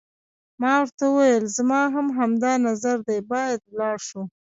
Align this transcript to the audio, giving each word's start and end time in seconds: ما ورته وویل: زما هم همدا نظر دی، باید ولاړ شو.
ما 0.61 0.71
ورته 0.81 1.03
وویل: 1.07 1.43
زما 1.57 1.81
هم 1.93 2.07
همدا 2.17 2.51
نظر 2.67 2.97
دی، 3.07 3.17
باید 3.31 3.59
ولاړ 3.71 3.97
شو. 4.07 4.21